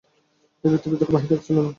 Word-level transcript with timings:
এই 0.63 0.69
ব্যক্তির 0.71 0.91
ভিতর 0.93 1.09
বাহির 1.13 1.31
এক 1.33 1.41
ছিল 1.47 1.57
না। 1.57 1.69